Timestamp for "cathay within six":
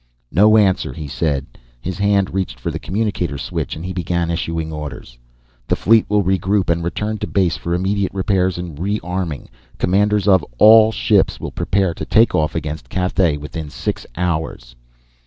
12.89-14.07